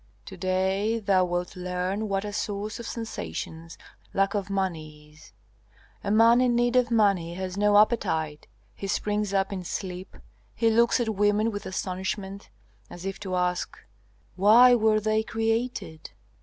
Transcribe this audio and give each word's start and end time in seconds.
To 0.25 0.35
day 0.35 0.97
thou 0.97 1.25
wilt 1.25 1.55
learn 1.55 2.09
what 2.09 2.25
a 2.25 2.33
source 2.33 2.79
of 2.79 2.87
sensations 2.87 3.77
lack 4.15 4.33
of 4.33 4.49
money 4.49 5.11
is. 5.11 5.31
A 6.03 6.09
man 6.09 6.41
in 6.41 6.55
need 6.55 6.75
of 6.75 6.89
money 6.89 7.35
has 7.35 7.55
no 7.55 7.77
appetite, 7.77 8.47
he 8.73 8.87
springs 8.87 9.31
up 9.31 9.53
in 9.53 9.63
sleep, 9.63 10.17
he 10.55 10.71
looks 10.71 10.99
at 10.99 11.09
women 11.09 11.51
with 11.51 11.67
astonishment, 11.67 12.49
as 12.89 13.05
if 13.05 13.19
to 13.19 13.35
ask, 13.35 13.77
'Why 14.35 14.73
were 14.73 14.99
they 14.99 15.21
created?' 15.21 16.09